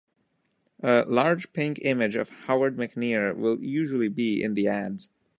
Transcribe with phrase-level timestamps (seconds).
[0.81, 5.11] A large pink image of Howard McNear will usually be in the ads.